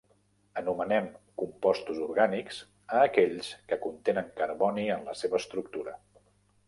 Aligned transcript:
Anomenem 0.59 1.09
compostos 1.41 1.99
orgànics 2.07 2.59
a 2.95 3.03
aquells 3.09 3.51
que 3.69 3.79
contenen 3.87 4.33
carboni 4.41 4.87
en 4.97 5.07
la 5.11 5.17
seva 5.21 5.43
estructura. 5.45 5.95